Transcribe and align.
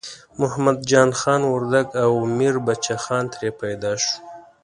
محمد 0.39 0.77
جان 0.89 1.09
خان 1.19 1.41
وردګ 1.47 1.87
او 2.03 2.11
میربچه 2.37 2.95
خان 3.03 3.25
ترې 3.33 3.49
پیدا 3.61 3.91
شو. 4.03 4.15